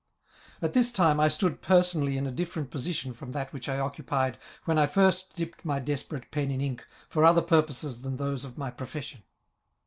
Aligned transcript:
•At 0.63 0.73
this 0.73 0.91
time 0.91 1.19
I 1.19 1.27
stood 1.27 1.61
personally 1.61 2.17
in 2.17 2.25
a 2.25 2.31
different 2.31 2.71
position 2.71 3.13
from 3.13 3.33
that 3.33 3.53
which 3.53 3.69
I 3.69 3.77
occupied 3.77 4.39
when 4.65 4.79
I 4.79 4.87
first 4.87 5.35
dipt 5.35 5.63
my 5.63 5.79
de^* 5.79 6.03
perate 6.09 6.31
pen 6.31 6.49
in 6.49 6.59
ink 6.59 6.83
for 7.07 7.23
other 7.23 7.43
purposes 7.43 8.01
than 8.01 8.17
those 8.17 8.43
of 8.43 8.57
my 8.57 8.71
profession. 8.71 9.21